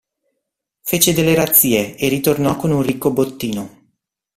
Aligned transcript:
Fece 0.81 1.13
delle 1.13 1.35
razzie 1.35 1.95
e 1.95 2.09
ritornò 2.09 2.55
con 2.55 2.71
un 2.71 2.81
ricco 2.81 3.11
bottino. 3.11 3.91